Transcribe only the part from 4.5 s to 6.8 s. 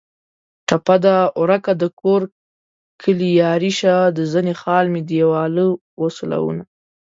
خال مې دېواله و سولونه